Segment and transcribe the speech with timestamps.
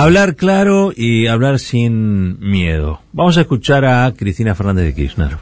[0.00, 3.00] Hablar claro y hablar sin miedo.
[3.12, 5.38] Vamos a escuchar a Cristina Fernández de Kirchner.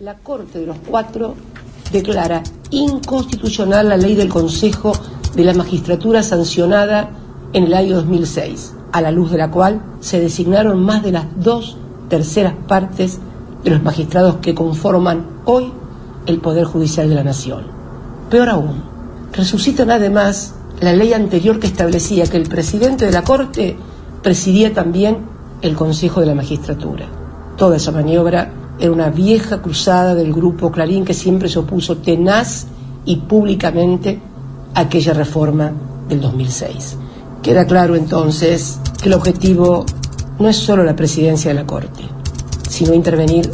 [0.00, 1.34] La Corte de los Cuatro
[1.90, 4.92] declara inconstitucional la ley del Consejo
[5.34, 7.08] de la Magistratura sancionada
[7.54, 11.24] en el año 2006, a la luz de la cual se designaron más de las
[11.42, 11.78] dos
[12.10, 13.18] terceras partes
[13.64, 15.72] de los magistrados que conforman hoy
[16.26, 17.64] el Poder Judicial de la Nación.
[18.28, 18.82] Peor aún,
[19.32, 23.76] resucitan además la ley anterior que establecía que el presidente de la Corte
[24.22, 25.18] presidía también
[25.62, 27.06] el Consejo de la Magistratura.
[27.56, 32.66] Toda esa maniobra era una vieja cruzada del grupo Clarín que siempre se opuso tenaz
[33.04, 34.20] y públicamente
[34.74, 35.72] a aquella reforma
[36.08, 36.96] del 2006.
[37.42, 39.84] Queda claro entonces que el objetivo
[40.38, 42.02] no es solo la presidencia de la Corte,
[42.68, 43.50] sino intervenir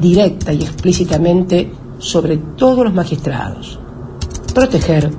[0.00, 3.80] directa y explícitamente sobre todos los magistrados,
[4.54, 5.10] proteger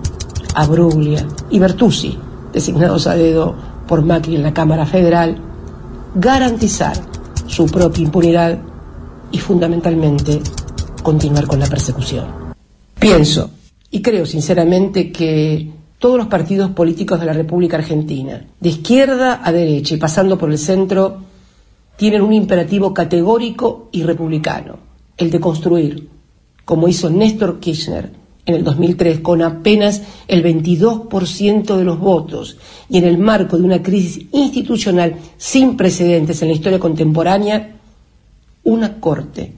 [0.60, 2.18] a Bruglia y Bertuzzi,
[2.52, 3.56] designados a dedo
[3.88, 5.38] por Macri en la Cámara Federal,
[6.14, 6.98] garantizar
[7.48, 8.60] su propia impunidad
[9.32, 10.42] y fundamentalmente
[11.02, 12.26] continuar con la persecución.
[13.00, 13.52] Pienso
[13.90, 19.54] y creo sinceramente que todos los partidos políticos de la República Argentina, de izquierda a
[19.54, 21.20] derecha y pasando por el centro,
[21.96, 24.78] tienen un imperativo categórico y republicano,
[25.16, 26.10] el de construir,
[26.66, 28.19] como hizo Néstor Kirchner
[28.50, 32.58] en el 2003 con apenas el 22% de los votos
[32.90, 37.76] y en el marco de una crisis institucional sin precedentes en la historia contemporánea,
[38.64, 39.54] una corte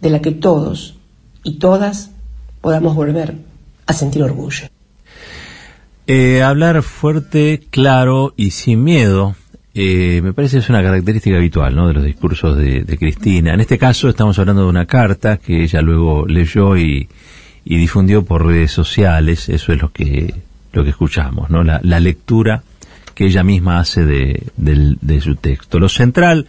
[0.00, 0.96] de la que todos
[1.44, 2.10] y todas
[2.60, 3.34] podamos volver
[3.86, 4.66] a sentir orgullo.
[6.06, 9.36] Eh, hablar fuerte, claro y sin miedo
[9.74, 11.88] eh, me parece es una característica habitual ¿no?
[11.88, 13.54] de los discursos de, Cristina.
[13.54, 17.08] En este caso estamos hablando de una carta que ella luego leyó y,
[17.64, 20.34] y difundió por redes sociales, eso es lo que,
[20.72, 21.62] lo que escuchamos, ¿no?
[21.62, 22.62] la, la lectura
[23.14, 25.78] que ella misma hace de, de, de, su texto.
[25.78, 26.46] Lo central,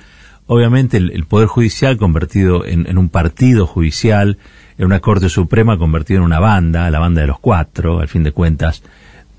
[0.47, 4.37] obviamente, el, Poder Judicial convertido en, en, un partido judicial,
[4.77, 8.23] en una Corte Suprema convertida en una banda, la banda de los cuatro, al fin
[8.23, 8.81] de cuentas,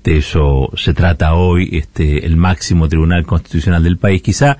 [0.03, 4.57] de eso se trata hoy este, el máximo tribunal constitucional del país, quizá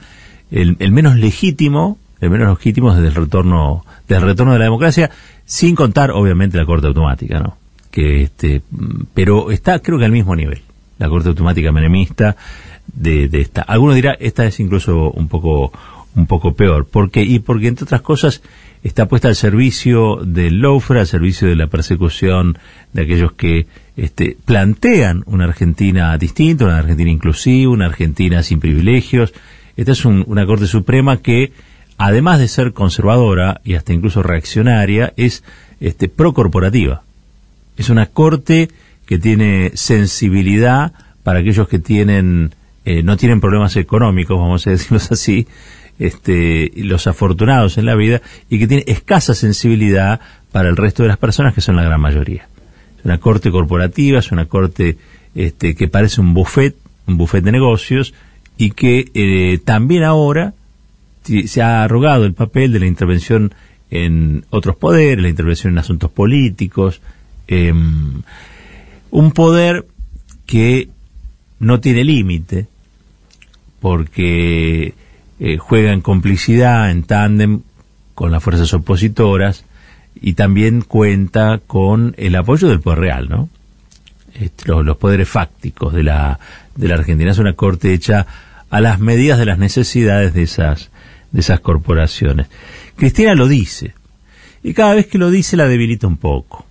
[0.50, 5.10] el, el menos legítimo, el menos legítimo desde el retorno, del retorno de la democracia,
[5.46, 7.58] sin contar obviamente la corte automática, ¿no?
[7.92, 8.62] Que este,
[9.14, 10.62] pero está creo que al mismo nivel,
[10.98, 12.36] la corte automática menemista
[12.94, 13.62] de, de esta.
[13.62, 15.72] Algunos dirá esta es incluso un poco
[16.16, 18.42] un poco peor, porque y porque entre otras cosas
[18.84, 22.58] está puesta al servicio del lawfare, al servicio de la persecución
[22.94, 23.68] de aquellos que
[23.98, 29.34] este, plantean una Argentina distinta, una Argentina inclusiva, una Argentina sin privilegios.
[29.76, 31.52] Esta es un, una Corte Suprema que
[31.98, 35.44] además de ser conservadora y hasta incluso reaccionaria, es
[35.80, 37.04] este, procorporativa.
[37.78, 38.70] Es una corte
[39.06, 42.54] que tiene sensibilidad para aquellos que tienen
[42.86, 45.48] eh, no tienen problemas económicos, vamos a decirlos así,
[45.98, 51.10] este, los afortunados en la vida, y que tiene escasa sensibilidad para el resto de
[51.10, 52.48] las personas, que son la gran mayoría.
[53.00, 54.98] Es una corte corporativa, es una corte
[55.34, 56.76] este, que parece un buffet,
[57.08, 58.14] un buffet de negocios,
[58.58, 60.54] y que eh, también ahora
[61.47, 63.53] se ha arrogado el papel de la intervención
[63.90, 67.02] en otros poderes, la intervención en asuntos políticos,
[67.47, 67.74] eh,
[69.12, 69.85] un poder
[70.46, 70.90] que
[71.59, 72.68] no tiene límite,
[73.80, 74.94] porque
[75.40, 77.62] eh, juega en complicidad, en tándem
[78.14, 79.66] con las fuerzas opositoras
[80.19, 83.50] y también cuenta con el apoyo del poder real, ¿no?
[84.34, 86.40] Este, los, los, poderes fácticos de la,
[86.75, 87.31] de la Argentina.
[87.31, 88.25] Es una corte hecha
[88.69, 90.90] a las medidas de las necesidades de esas
[91.35, 92.47] de esas corporaciones.
[92.96, 93.94] Cristina lo dice,
[94.63, 96.66] y cada vez que lo dice la debilita un poco.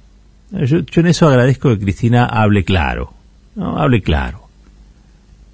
[0.50, 3.12] Yo, yo en eso agradezco que Cristina hable claro,
[3.56, 3.78] ¿no?
[3.78, 4.48] hable claro.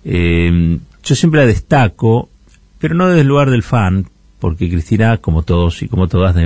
[0.04, 2.28] Eh, yo siempre la destaco,
[2.78, 4.06] pero no desde el lugar del fan,
[4.38, 6.37] porque Cristina, como todos y como todas,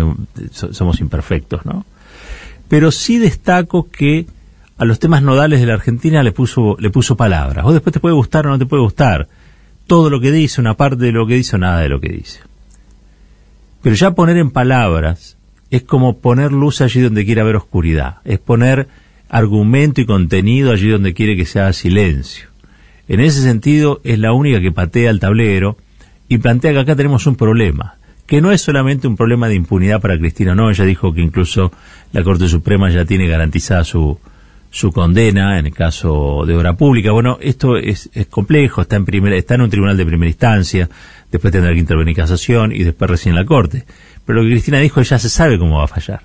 [0.50, 1.84] somos imperfectos, ¿no?
[2.68, 4.26] Pero sí destaco que
[4.78, 7.66] a los temas nodales de la Argentina le puso, le puso palabras.
[7.66, 9.28] O después te puede gustar o no te puede gustar.
[9.86, 12.08] Todo lo que dice, una parte de lo que dice o nada de lo que
[12.08, 12.40] dice.
[13.84, 15.36] Pero ya poner en palabras
[15.70, 18.88] es como poner luz allí donde quiere haber oscuridad, es poner
[19.28, 22.48] argumento y contenido allí donde quiere que sea silencio.
[23.08, 25.76] En ese sentido es la única que patea el tablero
[26.28, 30.00] y plantea que acá tenemos un problema, que no es solamente un problema de impunidad
[30.00, 31.70] para Cristina, no, ella dijo que incluso
[32.14, 34.18] la Corte Suprema ya tiene garantizada su,
[34.74, 37.12] su condena en el caso de obra pública.
[37.12, 40.90] Bueno, esto es, es complejo, está en, primera, está en un tribunal de primera instancia,
[41.30, 43.84] después tendrá que intervenir casación y después recién la Corte.
[44.26, 46.22] Pero lo que Cristina dijo ya se sabe cómo va a fallar.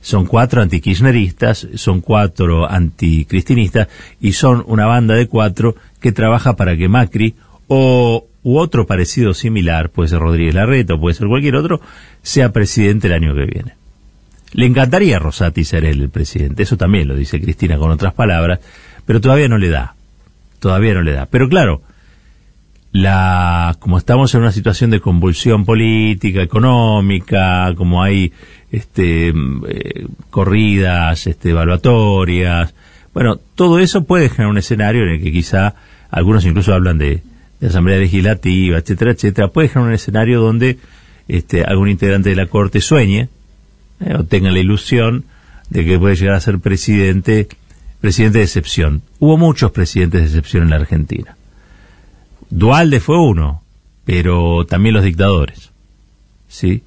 [0.00, 3.86] Son cuatro antikirchneristas, son cuatro anticristinistas
[4.20, 7.36] y son una banda de cuatro que trabaja para que Macri
[7.68, 11.80] o u otro parecido similar, puede ser Rodríguez Larreta o puede ser cualquier otro,
[12.22, 13.77] sea presidente el año que viene.
[14.52, 18.14] Le encantaría a Rosati ser él el presidente, eso también lo dice Cristina con otras
[18.14, 18.60] palabras,
[19.04, 19.94] pero todavía no le da,
[20.58, 21.26] todavía no le da.
[21.26, 21.82] Pero claro,
[22.92, 28.32] la, como estamos en una situación de convulsión política, económica, como hay
[28.72, 32.74] este, eh, corridas este, evaluatorias,
[33.12, 35.74] bueno, todo eso puede generar un escenario en el que quizá
[36.10, 37.22] algunos incluso hablan de,
[37.60, 40.78] de Asamblea Legislativa, etcétera, etcétera, puede generar un escenario donde
[41.26, 43.28] este, algún integrante de la Corte sueñe
[44.00, 45.24] eh, o tenga la ilusión
[45.70, 47.48] de que puede llegar a ser presidente,
[48.00, 49.02] presidente de excepción.
[49.18, 51.36] Hubo muchos presidentes de excepción en la Argentina.
[52.50, 53.62] Dualde fue uno,
[54.04, 55.70] pero también los dictadores,
[56.48, 56.82] ¿sí?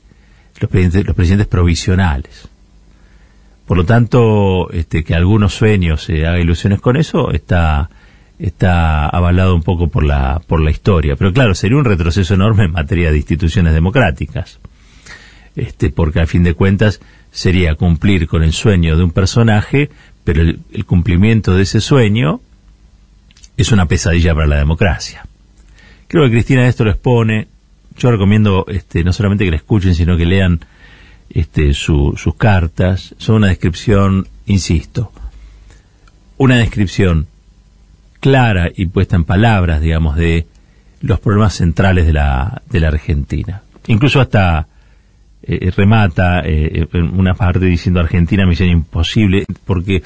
[0.60, 2.48] Los presidentes, los presidentes provisionales.
[3.66, 7.90] Por lo tanto, este, que algunos sueños se haga ilusiones con eso está
[8.42, 11.16] está avalado un poco por la, por la historia.
[11.16, 14.60] Pero claro, sería un retroceso enorme en materia de instituciones democráticas.
[15.56, 17.02] Este, porque a fin de cuentas
[17.32, 19.90] sería cumplir con el sueño de un personaje,
[20.24, 22.42] pero el, cumplimiento de ese sueño
[23.58, 25.26] es una pesadilla para la democracia.
[26.08, 27.48] Creo que Cristina esto lo expone.
[27.98, 30.62] Yo recomiendo este, no solamente que la escuchen, sino que lean
[31.30, 33.16] este, sus cartas.
[33.18, 35.12] Son una descripción, insisto,
[36.38, 37.28] una descripción
[38.20, 40.48] clara y puesta en palabras, digamos, de
[41.02, 43.64] los problemas centrales de la, de la Argentina.
[43.88, 44.68] Incluso hasta
[45.44, 50.04] eh, remata eh, una parte diciendo Argentina misión imposible, porque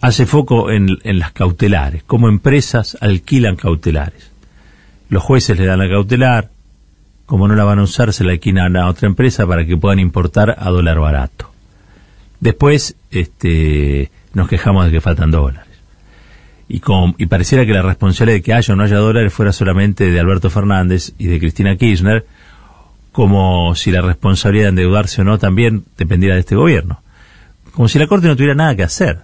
[0.00, 4.30] hace foco en, en las cautelares, como empresas alquilan cautelares.
[5.08, 6.50] Los jueces le dan la cautelar,
[7.26, 9.98] como no la van a usar, se la alquilan a otra empresa para que puedan
[9.98, 11.50] importar a dólar barato.
[12.40, 15.74] Después este, nos quejamos de que faltan dólares
[16.68, 16.80] y,
[17.18, 20.20] y pareciera que la responsabilidad de que haya o no haya dólares fuera solamente de
[20.20, 22.26] Alberto Fernández y de Cristina Kirchner,
[23.14, 27.00] como si la responsabilidad de endeudarse o no también dependiera de este gobierno.
[27.70, 29.20] Como si la Corte no tuviera nada que hacer,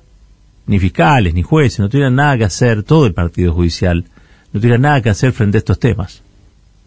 [0.66, 4.04] ni fiscales, ni jueces, no tuvieran nada que hacer, todo el Partido Judicial,
[4.52, 6.22] no tuviera nada que hacer frente a estos temas.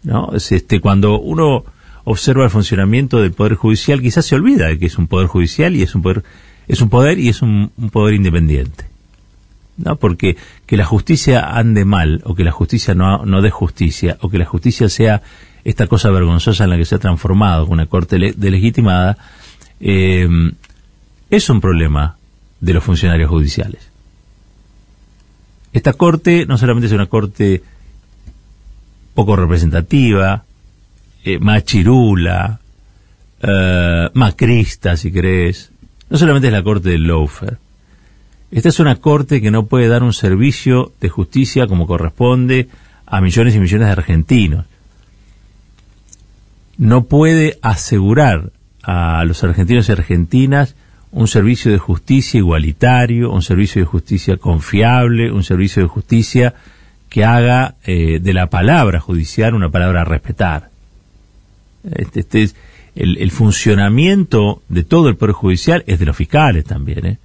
[0.02, 0.32] ¿no?
[0.34, 1.66] Es este, cuando uno
[2.04, 5.76] observa el funcionamiento del Poder Judicial, quizás se olvida de que es un Poder Judicial
[5.76, 6.24] y es un poder,
[6.68, 8.86] es un poder y es un poder independiente.
[9.76, 9.96] ¿No?
[9.96, 10.36] Porque
[10.66, 14.38] que la justicia ande mal, o que la justicia no, no dé justicia, o que
[14.38, 15.22] la justicia sea
[15.64, 19.16] esta cosa vergonzosa en la que se ha transformado una corte delegitimada,
[19.80, 20.28] eh,
[21.30, 22.16] es un problema
[22.60, 23.90] de los funcionarios judiciales.
[25.72, 27.62] Esta corte no solamente es una corte
[29.14, 30.44] poco representativa,
[31.24, 32.60] eh, machirula,
[33.42, 35.72] eh, macrista, si querés,
[36.10, 37.58] no solamente es la corte del loafer,
[38.54, 42.68] esta es una corte que no puede dar un servicio de justicia como corresponde
[43.04, 44.66] a millones y millones de argentinos.
[46.78, 48.52] No puede asegurar
[48.84, 50.76] a los argentinos y argentinas
[51.10, 56.54] un servicio de justicia igualitario, un servicio de justicia confiable, un servicio de justicia
[57.08, 60.70] que haga eh, de la palabra judicial una palabra a respetar.
[61.82, 62.54] Este, este es
[62.94, 67.04] el, el, funcionamiento de todo el Poder Judicial es de los fiscales también.
[67.04, 67.18] ¿eh?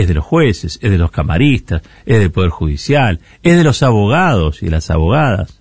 [0.00, 3.82] Es de los jueces, es de los camaristas, es del Poder Judicial, es de los
[3.82, 5.60] abogados y las abogadas,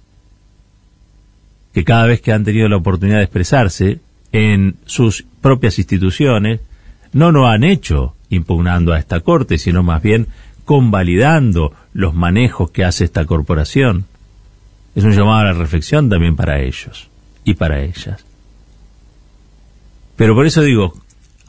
[1.74, 4.00] que cada vez que han tenido la oportunidad de expresarse
[4.32, 6.62] en sus propias instituciones,
[7.12, 10.28] no lo han hecho impugnando a esta Corte, sino más bien
[10.64, 14.06] convalidando los manejos que hace esta corporación.
[14.96, 17.10] Es un llamado a la reflexión también para ellos
[17.44, 18.26] y para ellas.
[20.16, 20.94] Pero por eso digo,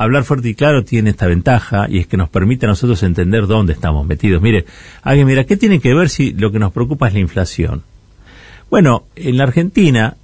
[0.02, 3.46] hablar fuerte y claro tiene esta ventaja y es que nos permite a nosotros entender
[3.46, 4.42] dónde estamos metidos.
[4.42, 4.64] Mire,
[5.02, 7.82] alguien mira, ¿qué tiene que ver si lo que nos preocupa es la inflación?
[8.70, 10.16] Bueno, en la Argentina,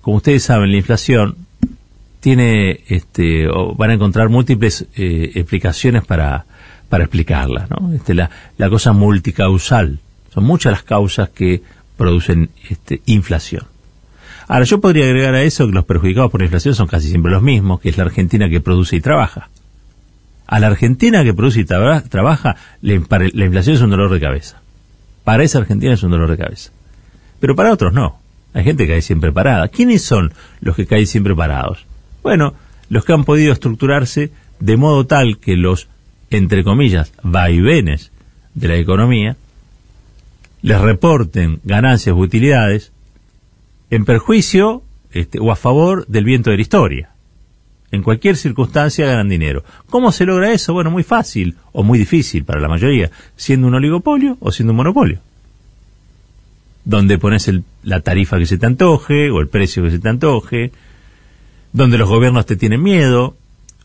[0.00, 1.36] como ustedes saben, la inflación
[2.20, 6.44] tiene, este, o van a encontrar múltiples eh, explicaciones para,
[6.88, 7.92] para explicarla, ¿no?
[7.92, 9.98] Este, la, la cosa multicausal.
[10.32, 11.62] Son muchas las causas que
[11.96, 13.71] producen este, inflación.
[14.48, 17.32] Ahora, yo podría agregar a eso que los perjudicados por la inflación son casi siempre
[17.32, 19.48] los mismos, que es la Argentina que produce y trabaja.
[20.46, 24.60] A la Argentina que produce y trabaja, la, inflación es un dolor de cabeza.
[25.24, 26.72] Para esa Argentina es un dolor de cabeza.
[27.40, 28.18] Pero para otros no.
[28.54, 29.68] Hay gente que cae siempre parada.
[29.68, 31.86] ¿Quiénes son los que caen siempre parados?
[32.22, 32.54] Bueno,
[32.90, 34.30] los que han podido estructurarse
[34.60, 35.88] de modo tal que los,
[36.30, 38.12] entre comillas, vaivenes
[38.54, 39.36] de la economía
[40.60, 42.91] les reporten ganancias o utilidades
[43.92, 44.82] en perjuicio
[45.12, 47.10] este, o a favor del viento de la historia.
[47.90, 49.64] En cualquier circunstancia ganan dinero.
[49.90, 50.72] ¿Cómo se logra eso?
[50.72, 54.78] Bueno, muy fácil o muy difícil para la mayoría, siendo un oligopolio o siendo un
[54.78, 55.20] monopolio.
[56.84, 57.48] donde pones
[57.84, 60.72] la tarifa que se te antoje o el precio que se te antoje,
[61.72, 63.36] donde los gobiernos te tienen miedo,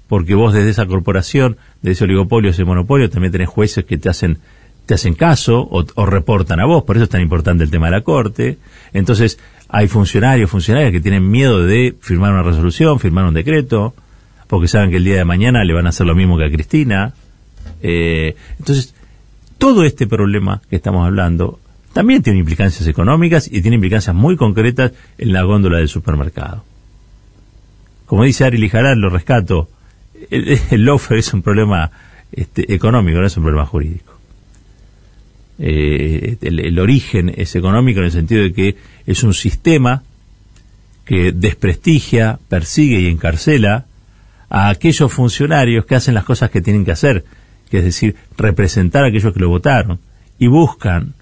[0.07, 4.07] porque vos desde esa corporación, de ese oligopolio, ese monopolio, también tenés jueces que te
[4.07, 4.39] hacen
[4.87, 7.91] te hacen caso o, reportan a vos, por eso es tan importante el tema de
[7.91, 8.57] la corte.
[8.93, 9.37] Entonces,
[9.69, 13.93] hay funcionarios, funcionarias que tienen miedo de firmar una resolución, firmar un decreto,
[14.47, 16.51] porque saben que el día de mañana le van a hacer lo mismo que a
[16.51, 17.13] Cristina.
[17.81, 18.95] Eh, entonces,
[19.57, 21.59] todo este problema que estamos hablando
[21.93, 26.63] también tiene implicancias económicas y tiene implicancias muy concretas en la góndola del supermercado.
[28.05, 29.69] Como dice Ari Lijarán, lo rescato,
[30.29, 31.91] el, el es un problema
[32.31, 34.16] este, económico, no es un problema jurídico.
[35.59, 38.75] Eh, el, origen es económico en el sentido de que
[39.07, 40.03] es un sistema
[41.03, 43.85] que desprestigia, persigue y encarcela
[44.49, 47.25] a aquellos funcionarios que hacen las cosas que tienen que hacer,
[47.69, 49.99] que es decir, representar a aquellos que lo votaron
[50.37, 51.13] y buscan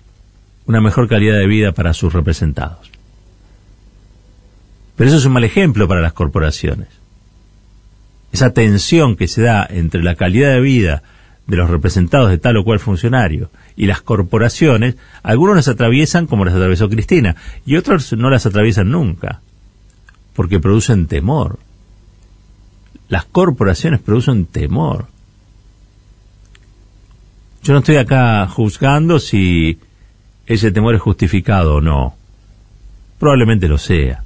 [0.66, 2.92] una mejor calidad de vida para sus representados.
[4.96, 6.88] Pero eso es un mal ejemplo para las corporaciones.
[8.32, 11.04] Esa tensión que se da entre la calidad de vida
[11.48, 16.46] de los representados de tal o cual funcionario y las corporaciones, algunos las atraviesan como
[16.46, 17.36] las atravesó Cristina
[17.66, 19.42] y otros no las atraviesan nunca,
[20.34, 21.60] porque producen temor.
[23.08, 25.08] Las corporaciones producen temor.
[27.62, 29.80] Yo no estoy acá juzgando si
[30.48, 32.16] ese temor es justificado o no.
[33.20, 34.24] Probablemente lo sea.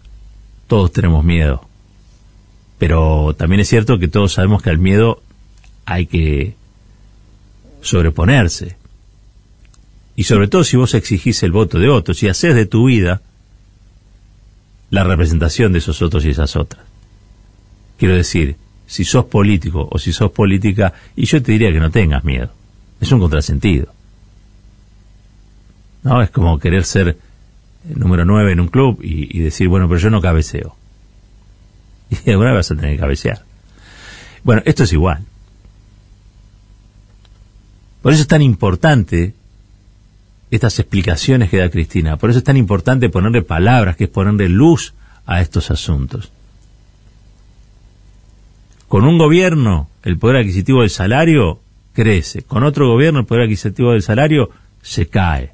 [0.68, 1.66] Todos tenemos miedo.
[2.78, 5.22] Pero también es cierto que todos sabemos que al miedo
[5.86, 6.56] hay que
[7.82, 8.78] sobreponerse.
[10.16, 13.22] Y sobre todo si vos exigís el voto de otros y haces de tu vida
[14.90, 16.84] la representación de esos otros y esas otras.
[17.98, 18.58] Quiero decir,
[18.88, 22.52] si sos político o si sos política, y yo te diría que no tengas miedo.
[23.00, 23.94] Es un contrasentido.
[26.04, 26.22] ¿No?
[26.22, 27.18] Es como querer ser
[27.84, 30.76] número 9 en un club y, y, decir, bueno, pero yo no cabeceo.
[32.26, 33.44] Y alguna vez vas a tener que cabecear.
[34.44, 35.24] Bueno, esto es igual.
[38.02, 39.34] Por eso es tan importante
[40.52, 42.18] estas explicaciones que da Cristina.
[42.18, 44.94] Por eso es tan importante ponerle palabras, que es ponerle luz
[45.26, 46.32] a estos asuntos.
[48.88, 51.60] Con un gobierno, el poder adquisitivo del salario
[51.94, 52.42] crece.
[52.42, 54.50] Con otro gobierno, el poder adquisitivo del salario
[54.82, 55.52] se cae.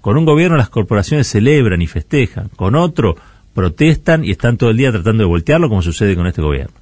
[0.00, 2.48] Con un gobierno, las corporaciones celebran y festejan.
[2.54, 3.16] Con otro,
[3.54, 6.81] protestan y están todo el día tratando de voltearlo, como sucede con este gobierno.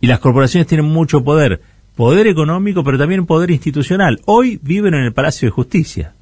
[0.00, 1.60] Y las corporaciones tienen mucho poder,
[1.96, 4.20] poder económico, pero también poder institucional.
[4.26, 6.14] Hoy viven en el Palacio de Justicia,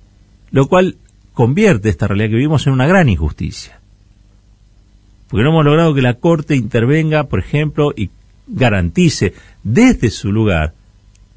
[0.50, 0.96] lo cual
[1.34, 3.78] convierte esta realidad que vivimos en una gran injusticia.
[5.28, 8.10] Porque no hemos logrado que la Corte intervenga, por ejemplo, y
[8.46, 10.72] garantice desde su lugar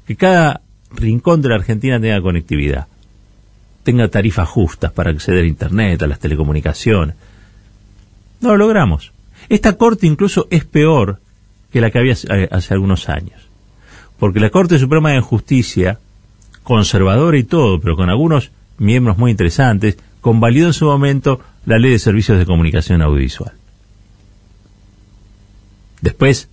[0.06, 2.86] que cada rincón de la Argentina tenga conectividad,
[3.82, 7.16] tenga tarifas justas para acceder a Internet, a las telecomunicaciones.
[8.40, 9.12] No lo logramos.
[9.48, 11.20] Esta Corte incluso es peor
[11.72, 12.16] que la que había
[12.50, 13.48] hace algunos años.
[14.18, 15.98] Porque la Corte Suprema de Justicia,
[16.62, 21.92] conservadora y todo, pero con algunos miembros muy interesantes, convalidó en su momento la Ley
[21.92, 23.52] de Servicios de Comunicación Audiovisual.
[26.00, 26.48] Después,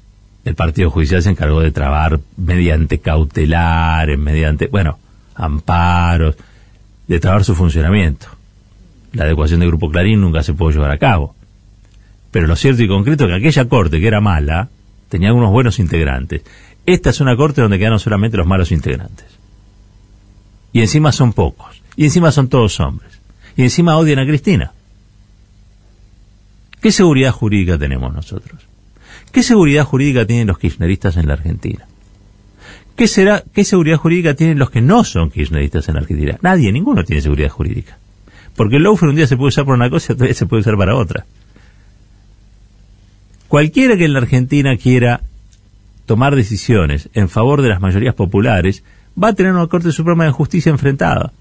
[0.46, 5.00] el Partido Judicial se encargó de trabar mediante cautelares, mediante, bueno,
[5.36, 6.36] amparos,
[7.08, 8.28] de trabar su funcionamiento.
[9.14, 11.36] La adecuación del Grupo Clarín nunca se pudo llevar a cabo.
[12.32, 14.70] Pero lo cierto y concreto es que aquella corte que era mala,
[15.10, 16.44] tenía algunos buenos integrantes.
[16.86, 19.26] Esta es una corte donde quedaron solamente los malos integrantes.
[20.72, 21.82] Y encima son pocos.
[21.96, 23.20] Y encima son todos hombres.
[23.56, 24.72] Y encima odian a Cristina.
[26.82, 28.62] ¿Qué seguridad jurídica tenemos nosotros?
[29.32, 31.86] ¿Qué seguridad jurídica tienen los kirchneristas en la Argentina?
[32.96, 36.38] ¿Qué, será, ¿Qué seguridad jurídica tienen los que no son kirchneristas en la Argentina?
[36.42, 37.98] Nadie, ninguno tiene seguridad jurídica.
[38.56, 40.46] Porque el lawfare un día se puede usar para una cosa y otro día se
[40.46, 41.26] puede usar para otra.
[43.48, 45.22] Cualquiera que en la Argentina quiera
[46.06, 48.84] tomar decisiones en favor de las mayorías populares
[49.22, 51.32] va a tener una Corte Suprema de Justicia enfrentada.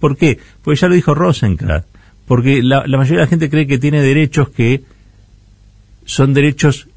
[0.00, 0.38] ¿Por qué?
[0.62, 1.86] Porque ya lo dijo Rosenkrantz.
[2.26, 4.82] Porque la, mayoría de la gente cree que tiene derechos que
[6.04, 6.88] son derechos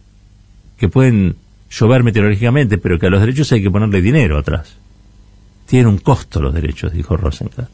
[0.78, 1.36] que pueden
[1.70, 4.78] llover meteorológicamente, pero que a los derechos hay que ponerle dinero atrás.
[5.68, 7.72] Tienen un costo los derechos, dijo Rosenkrantz.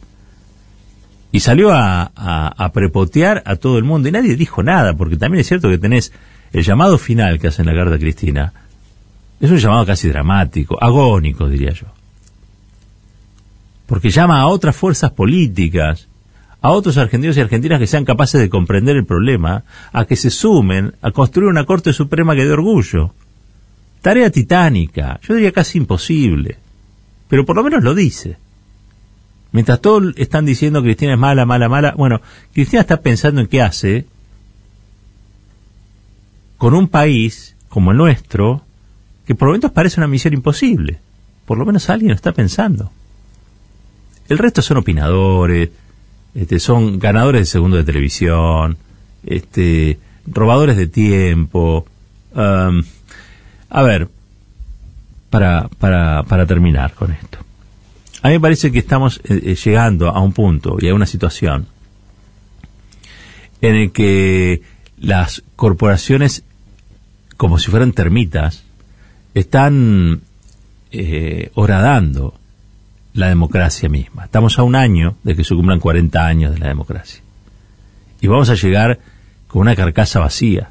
[1.34, 5.42] Y salió a, a, prepotear a todo el mundo y nadie dijo nada, porque también
[5.42, 6.12] es cierto que tenés
[6.54, 8.54] el llamado final que hace en la carta Cristina
[9.40, 11.88] es un llamado casi dramático, agónico, diría yo.
[13.88, 16.08] Porque llama a otras fuerzas políticas,
[16.62, 20.30] a otros argentinos y argentinas que sean capaces de comprender el problema, a que se
[20.30, 23.14] sumen a construir una Corte Suprema que dé orgullo.
[24.02, 26.58] Tarea titánica, yo diría casi imposible,
[27.28, 28.38] pero por lo menos lo dice.
[29.52, 32.22] Mientras todos están diciendo Cristina es mala, mala, mala, bueno,
[32.54, 34.06] Cristina está pensando en qué hace
[36.62, 38.62] con un país como el nuestro,
[39.26, 41.00] que por momentos parece una misión imposible.
[41.48, 42.92] Por lo menos alguien lo está pensando.
[44.30, 45.72] El resto son opinadores,
[46.36, 48.78] este, son ganadores de segundo de televisión,
[49.26, 51.88] este, robadores de tiempo.
[52.36, 54.08] a ver,
[55.32, 57.40] para, para, para terminar con esto.
[58.22, 61.08] A mí me parece que estamos eh, eh, llegando a un punto y a una
[61.08, 61.66] situación
[63.62, 64.62] en el que
[65.00, 66.44] las corporaciones,
[67.42, 68.66] como si fueran termitas,
[69.34, 70.22] están
[70.92, 72.36] eh, horadando
[73.16, 74.26] la democracia misma.
[74.26, 77.24] Estamos a un año de que se cumplan 40 años de la democracia.
[78.22, 79.00] Y vamos a llegar
[79.48, 80.70] con una carcasa vacía.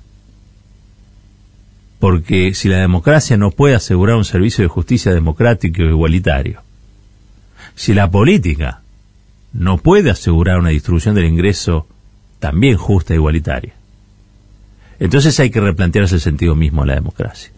[1.98, 6.62] Porque si la democracia no puede asegurar un servicio de justicia democrático e igualitario,
[7.74, 8.82] si la política
[9.52, 11.88] no puede asegurar una distribución del ingreso
[12.38, 13.74] también justa e igualitaria,
[15.00, 17.50] entonces hay que replantearse el sentido mismo de la democracia.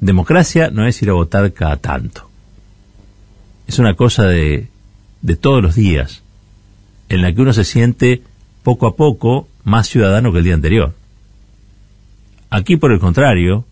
[0.00, 2.30] Democracia no es ir a votar cada tanto.
[3.66, 4.68] Es una cosa de,
[5.22, 6.22] de todos los días,
[7.08, 8.22] en la que uno se siente
[8.62, 10.94] poco a poco más ciudadano que el día anterior.
[12.48, 13.64] Aquí, por el contrario,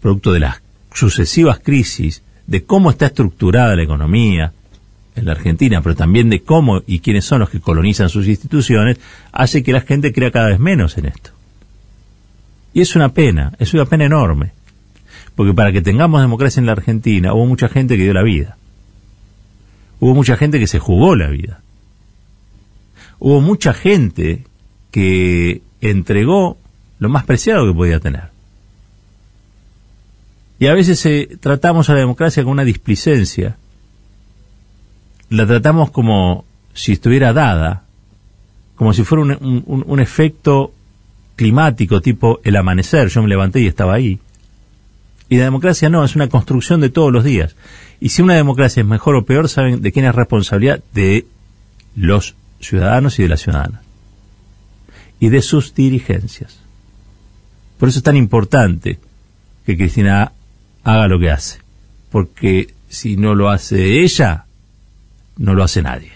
[0.00, 0.62] producto de las
[0.94, 4.52] sucesivas crisis, de cómo está estructurada la economía
[5.16, 8.98] en la Argentina, pero también de cómo y quiénes son los que colonizan sus instituciones,
[9.32, 11.30] hace que la gente crea cada vez menos en esto.
[12.72, 14.52] Y es una pena, es una pena enorme.
[15.34, 18.56] Porque para que tengamos democracia en la Argentina hubo mucha gente que dio la vida.
[19.98, 21.60] Hubo mucha gente que se jugó la vida.
[23.18, 24.44] Hubo mucha gente
[24.90, 26.58] que entregó
[26.98, 28.30] lo más preciado que podía tener.
[30.58, 33.56] Y a veces eh, tratamos a la democracia con una displicencia.
[35.30, 36.44] La tratamos como
[36.74, 37.84] si estuviera dada,
[38.76, 40.72] como si fuera un, un efecto
[41.40, 43.08] climático tipo el amanecer.
[43.08, 44.20] Yo me levanté y estaba ahí.
[45.30, 47.56] Y la democracia no, es una construcción de todos los días.
[48.00, 51.24] Y si una democracia es mejor o peor, saben de quién es responsabilidad de
[51.94, 53.80] los ciudadanos y de las ciudadanas.
[55.20, 56.58] Y de sus dirigencias.
[57.78, 58.98] Por eso es tan importante
[59.64, 60.32] que Cristina
[60.82, 61.60] haga lo que hace.
[62.10, 64.44] Porque si no lo hace ella,
[65.40, 66.12] no lo hace nadie.